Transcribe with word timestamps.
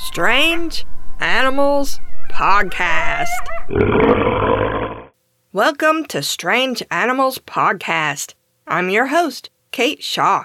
Strange 0.00 0.86
Animals 1.18 1.98
Podcast. 2.30 3.26
Welcome 5.52 6.04
to 6.06 6.22
Strange 6.22 6.84
Animals 6.88 7.38
Podcast. 7.38 8.34
I'm 8.68 8.90
your 8.90 9.06
host, 9.06 9.50
Kate 9.72 10.02
Shaw. 10.02 10.44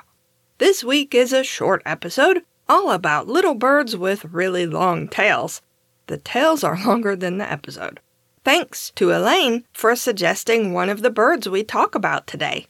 This 0.58 0.84
week 0.84 1.14
is 1.14 1.32
a 1.32 1.44
short 1.44 1.84
episode 1.86 2.42
all 2.68 2.90
about 2.90 3.28
little 3.28 3.54
birds 3.54 3.96
with 3.96 4.26
really 4.26 4.66
long 4.66 5.08
tails. 5.08 5.62
The 6.08 6.18
tails 6.18 6.64
are 6.64 6.84
longer 6.86 7.16
than 7.16 7.38
the 7.38 7.50
episode. 7.50 8.00
Thanks 8.44 8.92
to 8.96 9.12
Elaine 9.12 9.66
for 9.72 9.96
suggesting 9.96 10.74
one 10.74 10.90
of 10.90 11.04
the 11.04 11.12
birds 11.12 11.48
we 11.48 11.64
talk 11.64 11.94
about 11.94 12.26
today. 12.26 12.66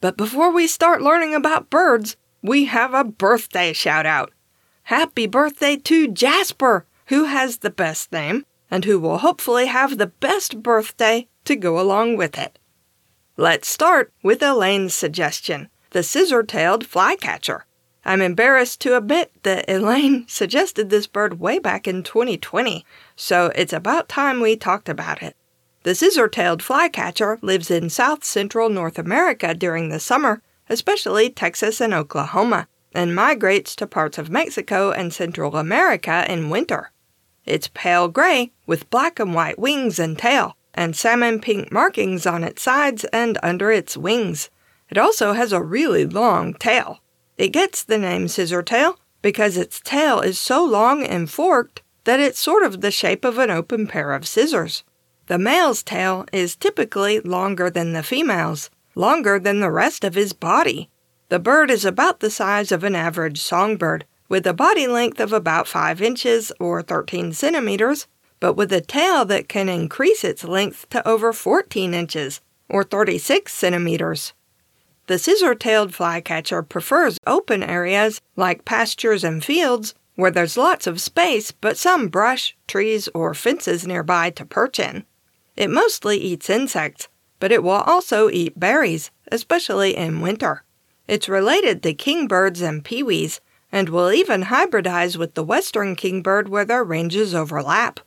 But 0.00 0.16
before 0.16 0.52
we 0.52 0.66
start 0.66 1.00
learning 1.00 1.32
about 1.34 1.70
birds, 1.70 2.16
we 2.42 2.64
have 2.64 2.92
a 2.92 3.04
birthday 3.04 3.72
shout 3.72 4.04
out. 4.04 4.33
Happy 4.88 5.26
birthday 5.26 5.76
to 5.76 6.08
Jasper, 6.08 6.84
who 7.06 7.24
has 7.24 7.58
the 7.58 7.70
best 7.70 8.12
name 8.12 8.44
and 8.70 8.84
who 8.84 8.98
will 9.00 9.18
hopefully 9.18 9.66
have 9.66 9.96
the 9.96 10.08
best 10.08 10.62
birthday 10.62 11.26
to 11.46 11.56
go 11.56 11.80
along 11.80 12.18
with 12.18 12.38
it. 12.38 12.58
Let's 13.38 13.66
start 13.66 14.12
with 14.22 14.42
Elaine's 14.42 14.94
suggestion 14.94 15.70
the 15.90 16.02
scissor 16.02 16.42
tailed 16.42 16.84
flycatcher. 16.84 17.64
I'm 18.04 18.20
embarrassed 18.20 18.80
to 18.82 18.96
admit 18.96 19.32
that 19.44 19.70
Elaine 19.70 20.26
suggested 20.28 20.90
this 20.90 21.06
bird 21.06 21.40
way 21.40 21.58
back 21.58 21.88
in 21.88 22.02
2020, 22.02 22.84
so 23.16 23.52
it's 23.54 23.72
about 23.72 24.08
time 24.08 24.40
we 24.40 24.56
talked 24.56 24.90
about 24.90 25.22
it. 25.22 25.34
The 25.84 25.94
scissor 25.94 26.28
tailed 26.28 26.62
flycatcher 26.62 27.38
lives 27.40 27.70
in 27.70 27.88
south 27.88 28.22
central 28.22 28.68
North 28.68 28.98
America 28.98 29.54
during 29.54 29.88
the 29.88 30.00
summer, 30.00 30.42
especially 30.68 31.30
Texas 31.30 31.80
and 31.80 31.94
Oklahoma, 31.94 32.66
and 32.94 33.14
migrates 33.14 33.74
to 33.76 33.86
parts 33.86 34.16
of 34.16 34.30
Mexico 34.30 34.90
and 34.92 35.12
Central 35.12 35.56
America 35.56 36.24
in 36.28 36.50
winter. 36.50 36.92
It's 37.44 37.68
pale 37.74 38.08
gray 38.08 38.52
with 38.66 38.88
black 38.88 39.18
and 39.18 39.34
white 39.34 39.58
wings 39.58 39.98
and 39.98 40.16
tail, 40.16 40.56
and 40.72 40.96
salmon 40.96 41.40
pink 41.40 41.70
markings 41.70 42.26
on 42.26 42.44
its 42.44 42.62
sides 42.62 43.04
and 43.06 43.38
under 43.42 43.70
its 43.70 43.96
wings. 43.96 44.48
It 44.88 44.98
also 44.98 45.32
has 45.32 45.52
a 45.52 45.62
really 45.62 46.06
long 46.06 46.54
tail. 46.54 47.00
It 47.36 47.48
gets 47.48 47.82
the 47.82 47.98
name 47.98 48.26
scissortail 48.26 48.96
because 49.22 49.56
its 49.56 49.80
tail 49.80 50.20
is 50.20 50.38
so 50.38 50.64
long 50.64 51.02
and 51.02 51.30
forked 51.30 51.82
that 52.04 52.20
it's 52.20 52.38
sort 52.38 52.62
of 52.62 52.80
the 52.80 52.90
shape 52.90 53.24
of 53.24 53.38
an 53.38 53.50
open 53.50 53.86
pair 53.86 54.12
of 54.12 54.26
scissors. 54.26 54.84
The 55.26 55.38
male's 55.38 55.82
tail 55.82 56.26
is 56.32 56.54
typically 56.54 57.20
longer 57.20 57.70
than 57.70 57.92
the 57.92 58.02
female's, 58.02 58.68
longer 58.94 59.38
than 59.38 59.60
the 59.60 59.70
rest 59.70 60.04
of 60.04 60.14
his 60.14 60.32
body. 60.32 60.90
The 61.28 61.38
bird 61.38 61.70
is 61.70 61.84
about 61.84 62.20
the 62.20 62.30
size 62.30 62.70
of 62.70 62.84
an 62.84 62.94
average 62.94 63.40
songbird, 63.40 64.04
with 64.28 64.46
a 64.46 64.52
body 64.52 64.86
length 64.86 65.20
of 65.20 65.32
about 65.32 65.68
5 65.68 66.02
inches 66.02 66.52
or 66.60 66.82
13 66.82 67.32
centimeters, 67.32 68.06
but 68.40 68.54
with 68.54 68.72
a 68.72 68.80
tail 68.80 69.24
that 69.24 69.48
can 69.48 69.68
increase 69.68 70.24
its 70.24 70.44
length 70.44 70.88
to 70.90 71.06
over 71.08 71.32
14 71.32 71.94
inches 71.94 72.40
or 72.68 72.84
36 72.84 73.52
centimeters. 73.52 74.32
The 75.06 75.18
scissor 75.18 75.54
tailed 75.54 75.94
flycatcher 75.94 76.62
prefers 76.62 77.18
open 77.26 77.62
areas 77.62 78.20
like 78.36 78.64
pastures 78.64 79.24
and 79.24 79.44
fields 79.44 79.94
where 80.16 80.30
there's 80.30 80.56
lots 80.56 80.86
of 80.86 81.00
space 81.00 81.52
but 81.52 81.76
some 81.76 82.08
brush, 82.08 82.56
trees, 82.66 83.08
or 83.14 83.34
fences 83.34 83.86
nearby 83.86 84.30
to 84.30 84.44
perch 84.44 84.78
in. 84.78 85.04
It 85.56 85.70
mostly 85.70 86.18
eats 86.18 86.50
insects, 86.50 87.08
but 87.40 87.52
it 87.52 87.62
will 87.62 87.70
also 87.70 88.30
eat 88.30 88.58
berries, 88.58 89.10
especially 89.30 89.96
in 89.96 90.20
winter. 90.20 90.63
It's 91.06 91.28
related 91.28 91.82
to 91.82 91.94
kingbirds 91.94 92.60
and 92.60 92.84
pewees, 92.84 93.40
and 93.70 93.88
will 93.88 94.12
even 94.12 94.44
hybridize 94.44 95.16
with 95.16 95.34
the 95.34 95.44
western 95.44 95.96
kingbird 95.96 96.48
where 96.48 96.64
their 96.64 96.84
ranges 96.84 97.34
overlap. 97.34 98.00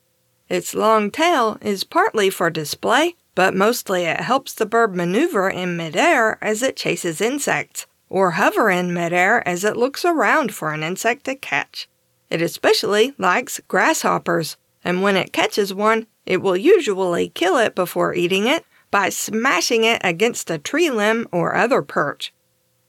Its 0.49 0.73
long 0.73 1.11
tail 1.11 1.57
is 1.61 1.83
partly 1.83 2.29
for 2.29 2.49
display 2.49 3.15
but 3.37 3.53
mostly 3.53 4.05
it 4.05 4.21
helps 4.21 4.51
the 4.55 4.65
bird 4.65 4.95
maneuver 4.95 5.47
in 5.47 5.77
midair 5.77 6.39
as 6.43 6.63
it 6.63 6.75
chases 6.75 7.21
insects, 7.21 7.85
or 8.09 8.31
hover 8.31 8.71
in 8.71 8.91
midair 8.91 9.47
as 9.47 9.63
it 9.63 9.77
looks 9.77 10.03
around 10.03 10.51
for 10.55 10.73
an 10.73 10.81
insect 10.81 11.25
to 11.25 11.35
catch. 11.35 11.87
It 12.31 12.41
especially 12.41 13.13
likes 13.19 13.61
grasshoppers, 13.67 14.57
and 14.83 15.03
when 15.03 15.15
it 15.15 15.33
catches 15.33 15.71
one, 15.71 16.07
it 16.25 16.41
will 16.41 16.57
usually 16.57 17.29
kill 17.29 17.59
it 17.59 17.75
before 17.75 18.15
eating 18.15 18.47
it 18.47 18.65
by 18.89 19.09
smashing 19.09 19.83
it 19.83 20.01
against 20.03 20.49
a 20.49 20.57
tree 20.57 20.89
limb 20.89 21.27
or 21.31 21.53
other 21.53 21.83
perch. 21.83 22.33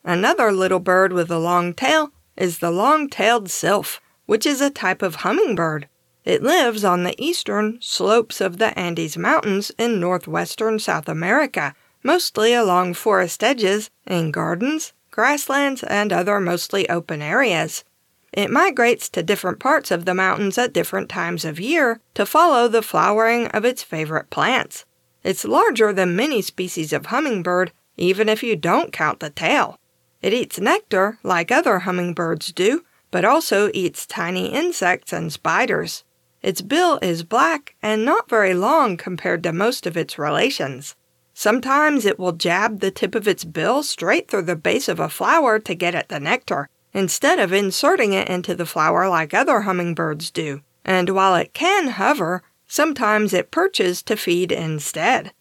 Another 0.09 0.53
little 0.53 0.79
bird 0.79 1.13
with 1.13 1.31
a 1.31 1.39
long 1.39 1.75
tail 1.75 2.13
is 2.35 2.61
the 2.61 2.71
long 2.71 3.11
tailed 3.11 3.51
sylph, 3.51 4.01
which 4.25 4.47
is 4.47 4.63
a 4.63 4.71
type 4.71 5.03
of 5.03 5.17
hummingbird. 5.17 5.87
It 6.25 6.43
lives 6.43 6.83
on 6.83 7.05
the 7.05 7.15
eastern 7.23 7.77
slopes 7.83 8.41
of 8.41 8.57
the 8.57 8.77
Andes 8.79 9.19
Mountains 9.19 9.71
in 9.77 10.01
northwestern 10.01 10.79
South 10.79 11.11
America, 11.11 11.75
mostly 12.03 12.55
along 12.55 12.95
forest 12.95 13.45
edges, 13.45 13.91
in 14.07 14.31
gardens, 14.31 14.95
grasslands, 15.11 15.83
and 15.83 16.11
other 16.11 16.41
mostly 16.41 16.89
open 16.89 17.21
areas. 17.21 17.85
It 18.33 18.51
migrates 18.51 19.11
to 19.11 19.23
different 19.23 19.59
parts 19.59 19.91
of 19.91 20.07
the 20.07 20.15
mountains 20.15 20.57
at 20.57 20.73
different 20.73 21.11
times 21.11 21.45
of 21.45 21.61
year 21.61 22.01
to 22.15 22.25
follow 22.25 22.67
the 22.67 22.81
flowering 22.81 23.49
of 23.49 23.67
its 23.67 23.83
favorite 23.83 24.31
plants. 24.31 24.87
It's 25.23 25.45
larger 25.45 25.93
than 25.93 26.17
many 26.17 26.41
species 26.41 26.95
of 26.95 27.07
hummingbird, 27.07 27.73
even 27.99 28.31
if 28.31 28.43
you 28.43 28.57
don't 28.57 28.91
count 28.91 29.21
the 29.21 29.29
tail. 29.29 29.79
It 30.21 30.34
eats 30.34 30.59
nectar 30.59 31.19
like 31.23 31.51
other 31.51 31.81
hummingbirds 31.81 32.53
do, 32.53 32.84
but 33.11 33.25
also 33.25 33.71
eats 33.73 34.06
tiny 34.06 34.49
insects 34.53 35.12
and 35.12 35.33
spiders. 35.33 36.05
Its 36.43 36.61
bill 36.61 36.99
is 37.03 37.23
black 37.23 37.75
and 37.83 38.05
not 38.05 38.28
very 38.28 38.55
long 38.55 38.97
compared 38.97 39.43
to 39.43 39.53
most 39.53 39.87
of 39.87 39.97
its 39.97 40.19
relations. 40.19 40.95
Sometimes 41.34 42.05
it 42.05 42.19
will 42.19 42.33
jab 42.33 42.81
the 42.81 42.91
tip 42.91 43.15
of 43.15 43.28
its 43.28 43.45
bill 43.45 43.83
straight 43.83 44.28
through 44.28 44.43
the 44.43 44.57
base 44.57 44.89
of 44.89 44.99
a 44.99 45.09
flower 45.09 45.59
to 45.61 45.75
get 45.75 45.95
at 45.95 46.09
the 46.09 46.19
nectar, 46.19 46.69
instead 46.93 47.39
of 47.39 47.53
inserting 47.53 48.12
it 48.12 48.28
into 48.28 48.55
the 48.55 48.67
flower 48.67 49.09
like 49.09 49.33
other 49.33 49.61
hummingbirds 49.61 50.31
do. 50.31 50.62
And 50.84 51.11
while 51.11 51.37
it 51.37 51.55
can 51.55 51.89
hover, 51.89 52.43
sometimes 52.67 53.33
it 53.33 53.51
perches 53.51 54.03
to 54.03 54.17
feed 54.17 54.51
instead. 54.51 55.33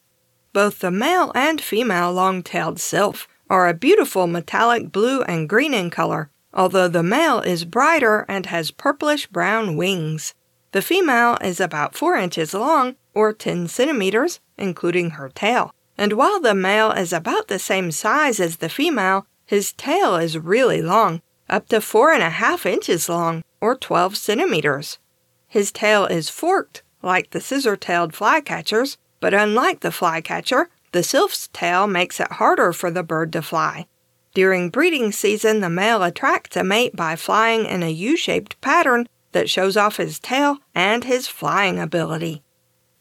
Both 0.53 0.79
the 0.79 0.91
male 0.91 1.31
and 1.33 1.61
female 1.61 2.11
long 2.13 2.43
tailed 2.43 2.79
sylph 2.79 3.27
are 3.49 3.67
a 3.67 3.73
beautiful 3.73 4.27
metallic 4.27 4.91
blue 4.91 5.21
and 5.23 5.49
green 5.49 5.73
in 5.73 5.89
color, 5.89 6.29
although 6.53 6.87
the 6.87 7.03
male 7.03 7.39
is 7.39 7.65
brighter 7.65 8.25
and 8.27 8.47
has 8.47 8.71
purplish 8.71 9.27
brown 9.27 9.75
wings. 9.75 10.33
The 10.71 10.81
female 10.81 11.37
is 11.41 11.59
about 11.59 11.95
4 11.95 12.17
inches 12.17 12.53
long, 12.53 12.95
or 13.13 13.33
10 13.33 13.67
centimeters, 13.67 14.39
including 14.57 15.11
her 15.11 15.29
tail. 15.29 15.73
And 15.97 16.13
while 16.13 16.39
the 16.39 16.53
male 16.53 16.91
is 16.91 17.13
about 17.13 17.47
the 17.47 17.59
same 17.59 17.91
size 17.91 18.39
as 18.39 18.57
the 18.57 18.69
female, 18.69 19.25
his 19.45 19.73
tail 19.73 20.15
is 20.15 20.37
really 20.37 20.81
long, 20.81 21.21
up 21.49 21.69
to 21.69 21.77
4.5 21.77 22.65
inches 22.65 23.09
long, 23.09 23.43
or 23.61 23.75
12 23.75 24.17
centimeters. 24.17 24.99
His 25.47 25.71
tail 25.71 26.05
is 26.05 26.29
forked, 26.29 26.83
like 27.01 27.29
the 27.29 27.41
scissor 27.41 27.77
tailed 27.77 28.13
flycatcher's, 28.13 28.97
but 29.19 29.33
unlike 29.33 29.79
the 29.79 29.91
flycatcher, 29.91 30.69
the 30.97 31.03
sylph's 31.03 31.47
tail 31.49 31.85
makes 31.85 32.19
it 32.19 32.31
harder 32.31 32.73
for 32.73 32.89
the 32.89 33.03
bird 33.03 33.31
to 33.31 33.39
fly. 33.43 33.85
During 34.33 34.71
breeding 34.71 35.11
season, 35.11 35.59
the 35.59 35.69
male 35.69 36.01
attracts 36.01 36.57
a 36.57 36.63
mate 36.63 36.95
by 36.95 37.15
flying 37.15 37.65
in 37.65 37.83
a 37.83 37.91
U 37.91 38.17
shaped 38.17 38.59
pattern 38.61 39.07
that 39.31 39.47
shows 39.47 39.77
off 39.77 39.97
his 39.97 40.17
tail 40.17 40.57
and 40.73 41.03
his 41.03 41.27
flying 41.27 41.77
ability. 41.77 42.41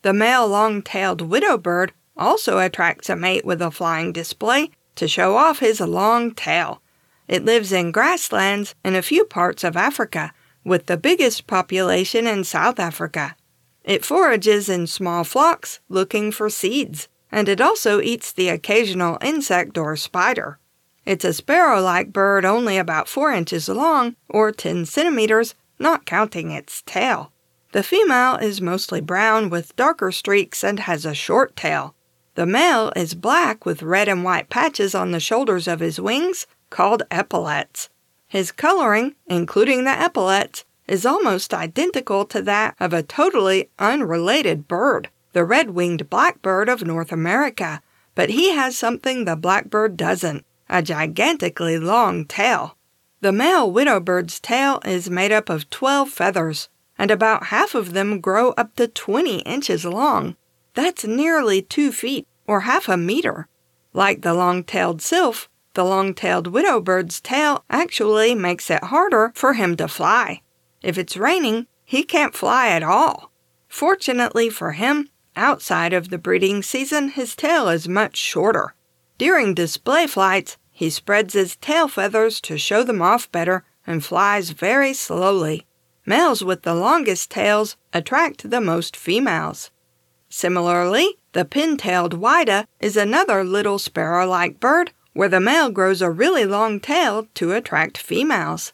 The 0.02 0.12
male 0.12 0.46
long 0.46 0.82
tailed 0.82 1.22
widow 1.22 1.56
bird 1.56 1.94
also 2.18 2.58
attracts 2.58 3.08
a 3.08 3.16
mate 3.16 3.46
with 3.46 3.62
a 3.62 3.70
flying 3.70 4.12
display 4.12 4.72
to 4.96 5.08
show 5.08 5.38
off 5.38 5.60
his 5.60 5.80
long 5.80 6.34
tail. 6.34 6.82
It 7.28 7.46
lives 7.46 7.72
in 7.72 7.92
grasslands 7.92 8.74
in 8.84 8.94
a 8.94 9.00
few 9.00 9.24
parts 9.24 9.64
of 9.64 9.74
Africa, 9.74 10.34
with 10.64 10.84
the 10.84 10.98
biggest 10.98 11.46
population 11.46 12.26
in 12.26 12.44
South 12.44 12.78
Africa. 12.78 13.36
It 13.84 14.04
forages 14.04 14.68
in 14.68 14.86
small 14.86 15.24
flocks 15.24 15.80
looking 15.88 16.30
for 16.30 16.50
seeds, 16.50 17.08
and 17.30 17.48
it 17.48 17.60
also 17.60 18.00
eats 18.00 18.32
the 18.32 18.48
occasional 18.48 19.18
insect 19.20 19.76
or 19.76 19.96
spider. 19.96 20.58
It's 21.04 21.24
a 21.24 21.32
sparrow 21.32 21.80
like 21.80 22.12
bird 22.12 22.44
only 22.44 22.78
about 22.78 23.08
4 23.08 23.32
inches 23.32 23.68
long, 23.68 24.16
or 24.28 24.50
10 24.52 24.86
centimeters, 24.86 25.54
not 25.78 26.06
counting 26.06 26.50
its 26.50 26.82
tail. 26.82 27.32
The 27.72 27.82
female 27.82 28.36
is 28.36 28.60
mostly 28.60 29.00
brown 29.00 29.50
with 29.50 29.76
darker 29.76 30.10
streaks 30.10 30.64
and 30.64 30.80
has 30.80 31.04
a 31.04 31.14
short 31.14 31.54
tail. 31.56 31.94
The 32.34 32.46
male 32.46 32.92
is 32.96 33.14
black 33.14 33.64
with 33.64 33.82
red 33.82 34.08
and 34.08 34.24
white 34.24 34.50
patches 34.50 34.94
on 34.94 35.10
the 35.10 35.20
shoulders 35.20 35.68
of 35.68 35.80
his 35.80 36.00
wings, 36.00 36.46
called 36.70 37.02
epaulets. 37.10 37.88
His 38.28 38.50
coloring, 38.52 39.14
including 39.26 39.84
the 39.84 39.90
epaulets, 39.90 40.64
is 40.88 41.06
almost 41.06 41.54
identical 41.54 42.24
to 42.26 42.42
that 42.42 42.74
of 42.80 42.92
a 42.92 43.02
totally 43.02 43.70
unrelated 43.78 44.68
bird, 44.68 45.08
the 45.36 45.44
red 45.44 45.68
winged 45.68 46.08
blackbird 46.08 46.66
of 46.66 46.86
North 46.86 47.12
America, 47.12 47.82
but 48.14 48.30
he 48.30 48.54
has 48.54 48.74
something 48.74 49.26
the 49.26 49.36
blackbird 49.36 49.94
doesn't 49.94 50.46
a 50.66 50.82
gigantically 50.82 51.78
long 51.78 52.24
tail. 52.24 52.78
The 53.20 53.32
male 53.32 53.70
widow 53.70 54.00
bird's 54.00 54.40
tail 54.40 54.80
is 54.86 55.10
made 55.10 55.32
up 55.32 55.50
of 55.50 55.68
12 55.68 56.08
feathers. 56.08 56.70
and 56.98 57.10
about 57.10 57.48
half 57.48 57.74
of 57.74 57.92
them 57.92 58.18
grow 58.18 58.52
up 58.52 58.74
to 58.76 58.88
20 58.88 59.40
inches 59.40 59.84
long. 59.84 60.36
That's 60.72 61.04
nearly 61.04 61.60
two 61.60 61.92
feet, 61.92 62.26
or 62.46 62.60
half 62.60 62.88
a 62.88 62.96
meter. 62.96 63.46
Like 63.92 64.22
the 64.22 64.32
long 64.32 64.64
tailed 64.64 65.02
sylph, 65.02 65.50
the 65.74 65.84
long 65.84 66.14
tailed 66.14 66.46
widow 66.46 66.80
bird's 66.80 67.20
tail 67.20 67.62
actually 67.68 68.34
makes 68.34 68.70
it 68.70 68.84
harder 68.84 69.32
for 69.34 69.52
him 69.52 69.76
to 69.76 69.86
fly. 69.86 70.40
If 70.82 70.96
it's 70.96 71.18
raining, 71.18 71.66
he 71.84 72.04
can't 72.04 72.34
fly 72.34 72.68
at 72.68 72.82
all. 72.82 73.30
Fortunately 73.68 74.48
for 74.48 74.72
him, 74.72 75.10
outside 75.36 75.92
of 75.92 76.08
the 76.08 76.18
breeding 76.18 76.62
season, 76.62 77.10
his 77.10 77.36
tail 77.36 77.68
is 77.68 77.88
much 77.88 78.16
shorter. 78.16 78.74
During 79.18 79.54
display 79.54 80.06
flights, 80.06 80.56
he 80.70 80.90
spreads 80.90 81.34
his 81.34 81.56
tail 81.56 81.88
feathers 81.88 82.40
to 82.42 82.58
show 82.58 82.82
them 82.82 83.00
off 83.00 83.30
better 83.30 83.64
and 83.86 84.04
flies 84.04 84.50
very 84.50 84.92
slowly. 84.92 85.66
Males 86.04 86.44
with 86.44 86.62
the 86.62 86.74
longest 86.74 87.30
tails 87.30 87.76
attract 87.92 88.50
the 88.50 88.60
most 88.60 88.96
females. 88.96 89.70
Similarly, 90.28 91.18
the 91.32 91.44
pin-tailed 91.44 92.14
whydah 92.14 92.66
is 92.80 92.96
another 92.96 93.44
little 93.44 93.78
sparrow-like 93.78 94.60
bird 94.60 94.92
where 95.12 95.28
the 95.28 95.40
male 95.40 95.70
grows 95.70 96.02
a 96.02 96.10
really 96.10 96.44
long 96.44 96.78
tail 96.78 97.26
to 97.34 97.52
attract 97.52 97.96
females. 97.96 98.72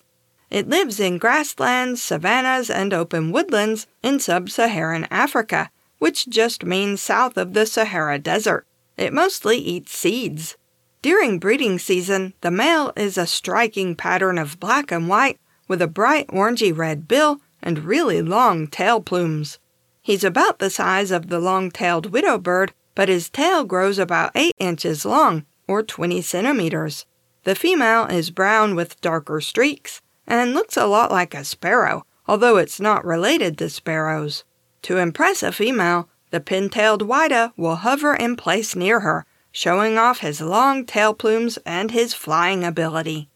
It 0.50 0.68
lives 0.68 0.98
in 0.98 1.18
grasslands, 1.18 2.02
savannas, 2.02 2.68
and 2.68 2.92
open 2.92 3.32
woodlands 3.32 3.86
in 4.02 4.18
sub-Saharan 4.18 5.06
Africa, 5.10 5.70
which 6.02 6.28
just 6.28 6.64
means 6.64 7.00
south 7.00 7.36
of 7.36 7.52
the 7.52 7.64
Sahara 7.64 8.18
Desert. 8.18 8.66
It 8.96 9.12
mostly 9.12 9.58
eats 9.58 9.96
seeds. 9.96 10.56
During 11.00 11.38
breeding 11.38 11.78
season, 11.78 12.34
the 12.40 12.50
male 12.50 12.92
is 12.96 13.16
a 13.16 13.24
striking 13.24 13.94
pattern 13.94 14.36
of 14.36 14.58
black 14.58 14.90
and 14.90 15.08
white 15.08 15.38
with 15.68 15.80
a 15.80 15.86
bright 15.86 16.26
orangey 16.26 16.76
red 16.76 17.06
bill 17.06 17.40
and 17.62 17.84
really 17.84 18.20
long 18.20 18.66
tail 18.66 19.00
plumes. 19.00 19.60
He's 20.02 20.24
about 20.24 20.58
the 20.58 20.70
size 20.70 21.12
of 21.12 21.28
the 21.28 21.38
long 21.38 21.70
tailed 21.70 22.06
widow 22.06 22.36
bird, 22.36 22.72
but 22.96 23.08
his 23.08 23.30
tail 23.30 23.62
grows 23.62 24.00
about 24.00 24.32
8 24.34 24.54
inches 24.58 25.04
long, 25.04 25.46
or 25.68 25.84
20 25.84 26.20
centimeters. 26.20 27.06
The 27.44 27.54
female 27.54 28.06
is 28.06 28.30
brown 28.30 28.74
with 28.74 29.00
darker 29.02 29.40
streaks 29.40 30.02
and 30.26 30.52
looks 30.52 30.76
a 30.76 30.86
lot 30.86 31.12
like 31.12 31.32
a 31.32 31.44
sparrow, 31.44 32.04
although 32.26 32.56
it's 32.56 32.80
not 32.80 33.04
related 33.04 33.56
to 33.58 33.70
sparrows. 33.70 34.42
To 34.82 34.98
impress 34.98 35.42
a 35.42 35.52
female, 35.52 36.08
the 36.30 36.40
pin 36.40 36.68
tailed 36.68 37.02
whydah 37.02 37.52
will 37.56 37.76
hover 37.76 38.14
in 38.14 38.36
place 38.36 38.74
near 38.74 39.00
her 39.00 39.26
showing 39.52 39.98
off 39.98 40.20
his 40.20 40.40
long 40.40 40.84
tail 40.84 41.12
plumes 41.12 41.58
and 41.64 41.90
his 41.90 42.14
flying 42.14 42.64
ability. 42.64 43.28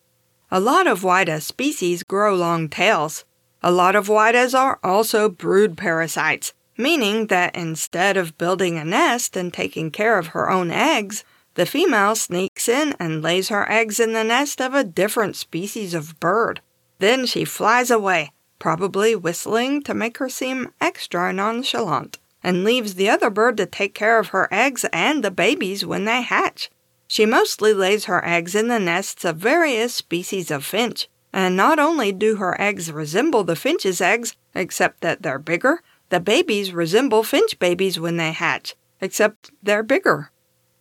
A 0.51 0.59
lot 0.59 0.87
of 0.87 1.05
whydah 1.05 1.43
species 1.43 2.03
grow 2.03 2.35
long 2.35 2.69
tails. 2.69 3.25
A 3.63 3.71
lot 3.71 3.95
of 3.95 4.09
whydahs 4.09 4.59
are 4.59 4.79
also 4.83 5.29
brood 5.29 5.77
parasites, 5.77 6.55
meaning 6.77 7.27
that 7.27 7.55
instead 7.55 8.17
of 8.17 8.39
building 8.39 8.79
a 8.79 8.85
nest 8.85 9.37
and 9.37 9.53
taking 9.53 9.91
care 9.91 10.19
of 10.19 10.29
her 10.29 10.49
own 10.51 10.71
eggs, 10.71 11.25
the 11.55 11.67
female 11.67 12.15
sneaks 12.15 12.69
in 12.69 12.95
and 12.99 13.23
lays 13.23 13.49
her 13.49 13.71
eggs 13.71 14.01
in 14.01 14.13
the 14.13 14.25
nest 14.25 14.61
of 14.61 14.75
a 14.75 14.85
different 14.85 15.37
species 15.37 15.95
of 15.95 16.19
bird. 16.21 16.61
Then 16.99 17.27
she 17.27 17.45
flies 17.45 17.91
away, 17.91 18.31
probably 18.59 19.15
whistling 19.15 19.83
to 19.83 19.95
make 19.95 20.19
her 20.19 20.29
seem 20.29 20.73
extra 20.81 21.33
nonchalant 21.33 22.19
and 22.43 22.65
leaves 22.65 22.95
the 22.95 23.11
other 23.11 23.31
bird 23.31 23.57
to 23.57 23.67
take 23.67 23.95
care 23.95 24.19
of 24.19 24.29
her 24.29 24.49
eggs 24.53 24.85
and 24.93 25.25
the 25.25 25.31
babies 25.31 25.85
when 25.85 26.05
they 26.05 26.23
hatch. 26.23 26.71
She 27.09 27.27
mostly 27.27 27.73
lays 27.73 28.05
her 28.07 28.25
eggs 28.25 28.55
in 28.55 28.69
the 28.69 28.79
nests 28.79 29.25
of 29.25 29.37
various 29.37 29.95
species 29.95 30.51
of 30.51 30.65
finch, 30.65 31.09
and 31.33 31.57
not 31.57 31.79
only 31.79 32.13
do 32.13 32.37
her 32.37 32.61
eggs 32.61 32.91
resemble 32.91 33.45
the 33.45 33.57
finch's 33.57 34.01
eggs, 34.01 34.37
except 34.55 35.01
that 35.01 35.23
they're 35.23 35.39
bigger, 35.39 35.83
the 36.09 36.21
babies 36.21 36.73
resemble 36.73 37.23
finch 37.23 37.59
babies 37.59 37.99
when 37.99 38.17
they 38.17 38.33
hatch, 38.33 38.75
except 39.01 39.51
they're 39.63 39.83
bigger. 39.83 40.31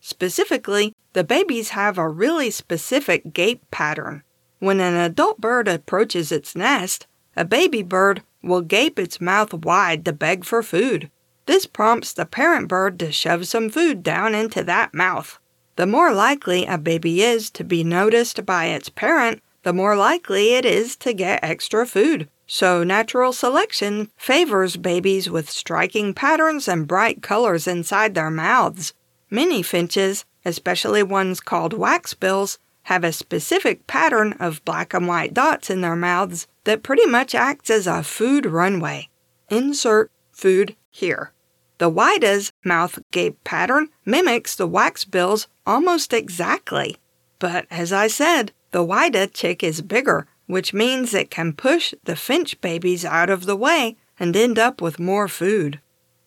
Specifically, 0.00 0.94
the 1.14 1.24
babies 1.24 1.70
have 1.70 1.98
a 1.98 2.08
really 2.08 2.50
specific 2.50 3.32
gape 3.32 3.68
pattern. 3.70 4.22
When 4.58 4.80
an 4.80 4.94
adult 4.94 5.40
bird 5.40 5.66
approaches 5.66 6.30
its 6.30 6.54
nest, 6.54 7.06
a 7.36 7.44
baby 7.44 7.82
bird 7.82 8.22
will 8.42 8.62
gape 8.62 8.98
its 8.98 9.20
mouth 9.20 9.52
wide 9.52 10.04
to 10.04 10.12
beg 10.12 10.44
for 10.44 10.62
food. 10.62 11.10
This 11.46 11.66
prompts 11.66 12.12
the 12.12 12.26
parent 12.26 12.68
bird 12.68 12.98
to 13.00 13.12
shove 13.12 13.46
some 13.46 13.68
food 13.70 14.02
down 14.02 14.34
into 14.34 14.64
that 14.64 14.94
mouth. 14.94 15.38
The 15.76 15.86
more 15.86 16.12
likely 16.12 16.64
a 16.64 16.78
baby 16.78 17.22
is 17.22 17.50
to 17.50 17.62
be 17.62 17.84
noticed 17.84 18.46
by 18.46 18.66
its 18.66 18.88
parent, 18.88 19.42
the 19.62 19.72
more 19.72 19.96
likely 19.96 20.54
it 20.54 20.64
is 20.64 20.96
to 20.96 21.12
get 21.12 21.44
extra 21.44 21.86
food. 21.86 22.28
So, 22.46 22.84
natural 22.84 23.32
selection 23.32 24.10
favors 24.16 24.76
babies 24.76 25.28
with 25.28 25.50
striking 25.50 26.14
patterns 26.14 26.68
and 26.68 26.86
bright 26.86 27.20
colors 27.20 27.66
inside 27.66 28.14
their 28.14 28.30
mouths. 28.30 28.94
Many 29.30 29.62
finches, 29.62 30.24
especially 30.44 31.02
ones 31.02 31.40
called 31.40 31.74
waxbills, 31.74 32.58
have 32.86 33.02
a 33.02 33.12
specific 33.12 33.84
pattern 33.88 34.32
of 34.38 34.64
black 34.64 34.94
and 34.94 35.08
white 35.08 35.34
dots 35.34 35.70
in 35.70 35.80
their 35.80 35.96
mouths 35.96 36.46
that 36.62 36.84
pretty 36.84 37.04
much 37.04 37.34
acts 37.34 37.68
as 37.68 37.86
a 37.88 38.00
food 38.02 38.46
runway. 38.46 39.08
Insert 39.48 40.10
food 40.30 40.76
here. 40.90 41.32
The 41.78 41.90
whydah's 41.90 42.52
mouth 42.64 43.00
gape 43.10 43.42
pattern 43.42 43.88
mimics 44.04 44.54
the 44.54 44.68
waxbill's 44.68 45.48
almost 45.66 46.12
exactly. 46.12 46.96
But 47.40 47.66
as 47.72 47.92
I 47.92 48.06
said, 48.06 48.52
the 48.70 48.84
whydah 48.84 49.28
chick 49.34 49.64
is 49.64 49.82
bigger, 49.82 50.28
which 50.46 50.72
means 50.72 51.12
it 51.12 51.28
can 51.28 51.54
push 51.54 51.92
the 52.04 52.14
finch 52.14 52.60
babies 52.60 53.04
out 53.04 53.30
of 53.30 53.46
the 53.46 53.56
way 53.56 53.96
and 54.18 54.36
end 54.36 54.60
up 54.60 54.80
with 54.80 55.00
more 55.00 55.26
food. 55.26 55.80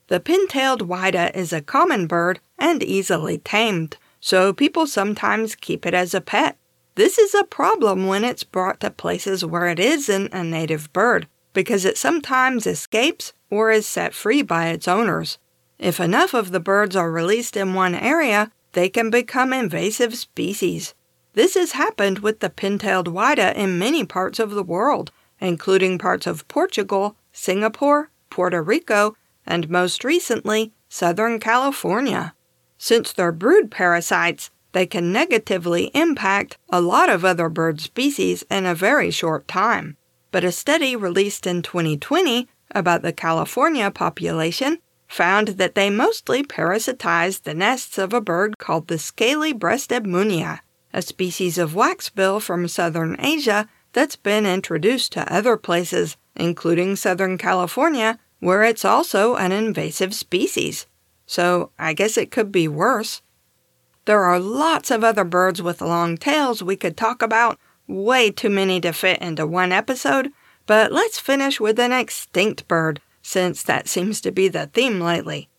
The 0.07 0.19
pin-tailed 0.19 0.81
whydah 0.81 1.31
is 1.33 1.53
a 1.53 1.61
common 1.61 2.05
bird 2.05 2.41
and 2.57 2.83
easily 2.83 3.37
tamed, 3.37 3.97
so 4.19 4.53
people 4.53 4.85
sometimes 4.87 5.55
keep 5.55 5.85
it 5.85 5.93
as 5.93 6.13
a 6.13 6.21
pet. 6.21 6.57
This 6.95 7.17
is 7.17 7.33
a 7.33 7.43
problem 7.43 8.07
when 8.07 8.23
it's 8.23 8.43
brought 8.43 8.79
to 8.81 8.89
places 8.89 9.45
where 9.45 9.67
it 9.67 9.79
isn't 9.79 10.33
a 10.33 10.43
native 10.43 10.91
bird, 10.91 11.27
because 11.53 11.85
it 11.85 11.97
sometimes 11.97 12.67
escapes 12.67 13.33
or 13.49 13.71
is 13.71 13.87
set 13.87 14.13
free 14.13 14.41
by 14.41 14.67
its 14.67 14.87
owners. 14.87 15.37
If 15.77 15.99
enough 15.99 16.33
of 16.33 16.51
the 16.51 16.59
birds 16.59 16.95
are 16.95 17.11
released 17.11 17.55
in 17.55 17.73
one 17.73 17.95
area, 17.95 18.51
they 18.73 18.89
can 18.89 19.09
become 19.09 19.53
invasive 19.53 20.15
species. 20.15 20.93
This 21.33 21.53
has 21.55 21.71
happened 21.71 22.19
with 22.19 22.39
the 22.39 22.49
pin-tailed 22.49 23.07
whydah 23.07 23.55
in 23.55 23.79
many 23.79 24.03
parts 24.03 24.39
of 24.39 24.51
the 24.51 24.63
world, 24.63 25.11
including 25.39 25.97
parts 25.97 26.27
of 26.27 26.47
Portugal, 26.47 27.15
Singapore, 27.31 28.09
Puerto 28.29 28.61
Rico, 28.61 29.15
and 29.45 29.69
most 29.69 30.03
recently, 30.03 30.73
Southern 30.89 31.39
California. 31.39 32.33
Since 32.81 33.11
they're 33.11 33.33
brood 33.33 33.69
parasites, 33.69 34.51
they 34.71 34.85
can 34.85 35.11
negatively 35.11 35.91
impact 35.93 36.57
a 36.69 36.79
lot 36.79 37.09
of 37.09 37.25
other 37.25 37.49
bird 37.49 37.81
species 37.81 38.43
in 38.49 38.65
a 38.65 38.73
very 38.73 39.11
short 39.11 39.47
time. 39.49 39.97
But 40.31 40.45
a 40.45 40.51
study 40.51 40.95
released 40.95 41.45
in 41.45 41.61
2020 41.61 42.47
about 42.71 43.01
the 43.01 43.11
California 43.11 43.91
population 43.91 44.79
found 45.09 45.49
that 45.59 45.75
they 45.75 45.89
mostly 45.89 46.41
parasitized 46.41 47.43
the 47.43 47.53
nests 47.53 47.97
of 47.97 48.13
a 48.13 48.21
bird 48.21 48.57
called 48.57 48.87
the 48.87 48.97
scaly 48.97 49.51
breasted 49.51 50.05
munia, 50.05 50.59
a 50.93 51.01
species 51.01 51.57
of 51.57 51.73
waxbill 51.73 52.41
from 52.41 52.67
southern 52.67 53.17
Asia 53.19 53.67
that's 53.91 54.15
been 54.15 54.45
introduced 54.45 55.11
to 55.11 55.33
other 55.33 55.57
places, 55.57 56.15
including 56.35 56.95
Southern 56.95 57.37
California, 57.37 58.17
where 58.39 58.63
it's 58.63 58.85
also 58.85 59.35
an 59.35 59.51
invasive 59.51 60.13
species. 60.13 60.85
So 61.29 61.69
I 61.77 61.93
guess 61.93 62.17
it 62.17 62.31
could 62.31 62.51
be 62.51 62.67
worse. 62.67 63.21
There 64.05 64.23
are 64.23 64.39
lots 64.39 64.89
of 64.89 65.03
other 65.03 65.23
birds 65.23 65.61
with 65.61 65.79
long 65.79 66.17
tails 66.17 66.63
we 66.63 66.75
could 66.75 66.97
talk 66.97 67.21
about, 67.21 67.59
way 67.85 68.31
too 68.31 68.49
many 68.49 68.81
to 68.81 68.91
fit 68.91 69.21
into 69.21 69.45
one 69.45 69.71
episode, 69.71 70.31
but 70.65 70.91
let's 70.91 71.19
finish 71.19 71.59
with 71.59 71.79
an 71.79 71.91
extinct 71.91 72.67
bird, 72.67 72.99
since 73.21 73.61
that 73.61 73.87
seems 73.87 74.21
to 74.21 74.31
be 74.31 74.47
the 74.47 74.71
theme 74.73 74.99
lately. 74.99 75.49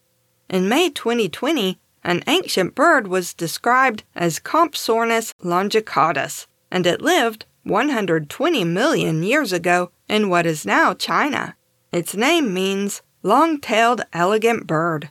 In 0.48 0.68
May 0.68 0.90
2020, 0.90 1.78
an 2.02 2.24
ancient 2.26 2.74
bird 2.74 3.06
was 3.06 3.32
described 3.32 4.02
as 4.16 4.40
Kompsornis 4.40 5.32
longicaudus, 5.40 6.48
and 6.72 6.84
it 6.84 7.00
lived 7.00 7.46
120 7.62 8.64
million 8.64 9.22
years 9.22 9.52
ago 9.52 9.92
in 10.08 10.28
what 10.28 10.46
is 10.46 10.66
now 10.66 10.94
China. 10.94 11.54
Its 11.92 12.16
name 12.16 12.52
means 12.52 13.02
long 13.22 13.60
tailed 13.60 14.02
elegant 14.12 14.66
bird. 14.66 15.10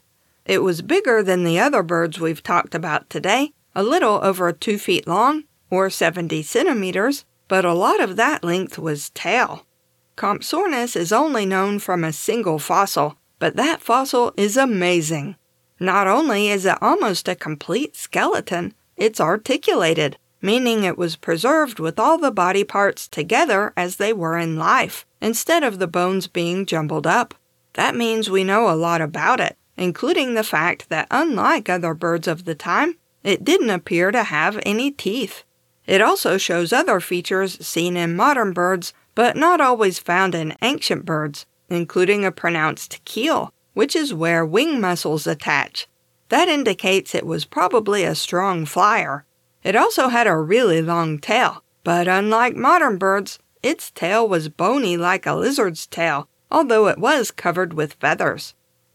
It 0.49 0.63
was 0.63 0.81
bigger 0.81 1.21
than 1.21 1.43
the 1.43 1.59
other 1.59 1.83
birds 1.83 2.19
we've 2.19 2.41
talked 2.41 2.73
about 2.73 3.07
today, 3.07 3.51
a 3.75 3.83
little 3.83 4.19
over 4.23 4.51
2 4.51 4.79
feet 4.79 5.07
long, 5.07 5.43
or 5.69 5.91
70 5.91 6.41
centimeters, 6.41 7.23
but 7.47 7.65
a 7.65 7.73
lot 7.73 8.01
of 8.01 8.15
that 8.15 8.43
length 8.43 8.79
was 8.79 9.11
tail. 9.11 9.67
Kompsornis 10.17 10.95
is 10.95 11.13
only 11.13 11.45
known 11.45 11.77
from 11.77 12.03
a 12.03 12.11
single 12.11 12.57
fossil, 12.57 13.15
but 13.37 13.57
that 13.57 13.83
fossil 13.83 14.33
is 14.37 14.57
amazing. 14.57 15.35
Not 15.79 16.07
only 16.07 16.47
is 16.47 16.65
it 16.65 16.81
almost 16.81 17.27
a 17.27 17.35
complete 17.35 17.95
skeleton, 17.95 18.73
it's 18.97 19.21
articulated. 19.21 20.17
meaning 20.41 20.83
it 20.83 20.97
was 20.97 21.15
preserved 21.15 21.79
with 21.79 21.99
all 21.99 22.17
the 22.17 22.31
body 22.31 22.63
parts 22.63 23.07
together 23.07 23.73
as 23.75 23.97
they 23.97 24.13
were 24.13 24.37
in 24.37 24.57
life, 24.57 25.05
instead 25.21 25.63
of 25.63 25.79
the 25.79 25.87
bones 25.87 26.27
being 26.27 26.65
jumbled 26.65 27.05
up. 27.05 27.35
That 27.73 27.95
means 27.95 28.29
we 28.29 28.43
know 28.43 28.69
a 28.69 28.75
lot 28.75 29.01
about 29.01 29.39
it, 29.39 29.57
including 29.79 30.33
the 30.33 30.43
fact 30.43 30.89
that 30.89 31.07
unlike 31.09 31.69
other 31.69 31.93
birds 31.93 32.27
of 32.27 32.43
the 32.43 32.53
time, 32.53 32.97
it 33.23 33.45
didn't 33.45 33.69
appear 33.69 34.11
to 34.11 34.23
have 34.23 34.59
any 34.63 34.91
teeth. 34.91 35.43
It 35.87 36.01
also 36.01 36.37
shows 36.37 36.73
other 36.73 36.99
features 36.99 37.65
seen 37.65 37.95
in 37.95 38.15
modern 38.15 38.51
birds, 38.51 38.93
but 39.15 39.37
not 39.37 39.61
always 39.61 39.97
found 39.97 40.35
in 40.35 40.55
ancient 40.61 41.05
birds, 41.05 41.45
including 41.69 42.25
a 42.25 42.31
pronounced 42.31 43.03
keel, 43.05 43.53
which 43.73 43.95
is 43.95 44.13
where 44.13 44.45
wing 44.45 44.81
muscles 44.81 45.25
attach. 45.25 45.87
That 46.27 46.49
indicates 46.49 47.15
it 47.15 47.25
was 47.25 47.45
probably 47.45 48.03
a 48.03 48.15
strong 48.15 48.65
flyer. 48.65 49.25
It 49.63 49.77
also 49.77 50.09
had 50.09 50.27
a 50.27 50.37
really 50.37 50.81
long 50.81 51.19
tail, 51.19 51.63
but 51.85 52.07
unlike 52.07 52.55
modern 52.55 52.97
birds, 52.97 53.39
its 53.63 53.91
tail 53.91 54.27
was 54.27 54.49
bony 54.49 54.97
like 54.97 55.25
a 55.25 55.35
lizard's 55.35 55.87
tail, 55.87 56.27
although 56.51 56.87
it 56.87 56.99
was 56.99 57.31
covered 57.31 57.73
with 57.73 57.93
feathers. 57.93 58.53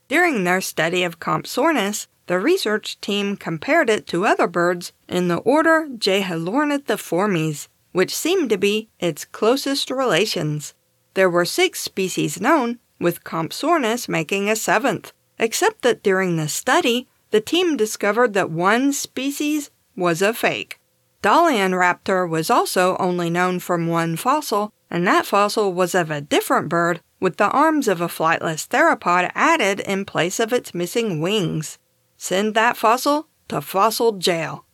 During 0.08 0.44
their 0.44 0.60
study 0.60 1.02
of 1.02 1.18
Kompsornis, 1.18 2.06
the 2.26 2.38
research 2.38 3.00
team 3.00 3.36
compared 3.36 3.90
it 3.90 4.06
to 4.08 4.26
other 4.26 4.46
birds 4.46 4.92
in 5.08 5.28
the 5.28 5.38
order 5.38 5.86
Jeholornithiformes, 5.88 7.68
which 7.92 8.14
seemed 8.14 8.50
to 8.50 8.58
be 8.58 8.88
its 8.98 9.24
closest 9.24 9.90
relations. 9.90 10.74
There 11.14 11.30
were 11.30 11.44
six 11.44 11.80
species 11.80 12.40
known, 12.40 12.78
with 13.00 13.24
Kompsornis 13.24 14.08
making 14.08 14.48
a 14.48 14.56
seventh, 14.56 15.12
except 15.38 15.82
that 15.82 16.02
during 16.02 16.36
the 16.36 16.48
study, 16.48 17.08
the 17.30 17.40
team 17.40 17.76
discovered 17.76 18.34
that 18.34 18.50
one 18.50 18.92
species 18.92 19.70
was 19.96 20.22
a 20.22 20.34
fake. 20.34 20.78
Dalianraptor 21.22 22.28
was 22.28 22.50
also 22.50 22.96
only 22.98 23.30
known 23.30 23.58
from 23.58 23.86
one 23.86 24.16
fossil, 24.16 24.72
and 24.90 25.06
that 25.06 25.26
fossil 25.26 25.72
was 25.72 25.94
of 25.94 26.10
a 26.10 26.20
different 26.20 26.68
bird 26.68 27.00
with 27.24 27.38
the 27.38 27.48
arms 27.48 27.88
of 27.88 28.00
a 28.02 28.06
flightless 28.06 28.68
theropod 28.68 29.32
added 29.34 29.80
in 29.80 30.04
place 30.04 30.38
of 30.38 30.52
its 30.52 30.74
missing 30.74 31.22
wings. 31.22 31.78
Send 32.18 32.54
that 32.54 32.76
fossil 32.76 33.28
to 33.48 33.62
fossil 33.62 34.12
jail. 34.12 34.66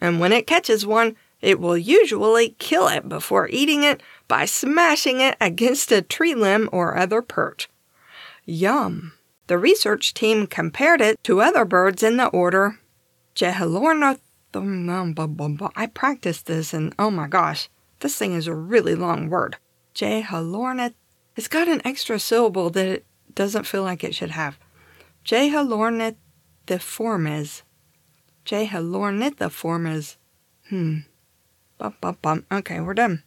and 0.01 0.21
when 0.21 0.33
it 0.33 0.47
catches 0.47 0.87
one, 0.87 1.17
it 1.43 1.61
will 1.61 1.77
usually 1.77 2.51
kill 2.59 2.89
it 2.89 3.09
before 3.09 3.49
eating 3.49 3.83
it 3.83 4.03
by 4.29 4.45
smashing 4.45 5.21
it 5.21 5.37
against 5.41 5.93
a 5.93 6.01
tree 6.01 6.35
limb 6.35 6.69
or 6.73 6.97
other 6.97 7.21
perch. 7.21 7.69
Yum. 8.47 9.13
The 9.49 9.59
research 9.59 10.15
team 10.15 10.47
compared 10.47 11.01
it 11.01 11.23
to 11.25 11.43
other 11.43 11.65
birds 11.65 12.03
in 12.03 12.17
the 12.17 12.29
order 12.29 12.79
Jehalorna. 13.35 14.19
I 14.55 15.87
practiced 15.87 16.47
this 16.47 16.73
and 16.73 16.95
oh 16.99 17.11
my 17.11 17.27
gosh, 17.27 17.69
this 18.01 18.17
thing 18.17 18.35
is 18.35 18.47
a 18.47 18.55
really 18.55 18.95
long 18.95 19.29
word. 19.29 19.57
Jehalorna. 19.95 20.95
It's 21.37 21.49
got 21.49 21.69
an 21.69 21.83
extra 21.85 22.19
syllable 22.19 22.71
that 22.71 22.87
it 22.87 23.05
doesn't 23.35 23.67
feel 23.67 23.83
like 23.83 24.05
it 24.05 24.15
should 24.15 24.31
have. 24.31 24.59
Jeholornithiformes. 25.25 27.63
Jeholornithiformes. 28.45 30.17
Hmm. 30.69 30.99
Bum, 31.83 31.97
bum, 32.01 32.17
bum. 32.23 32.47
Okay, 32.53 32.79
we're 32.79 32.95
done. 32.95 33.25